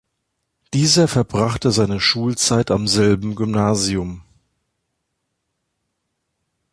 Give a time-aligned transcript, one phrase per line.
[0.73, 4.23] Dieser verbrachte seine Schulzeit am selben Gymnasium.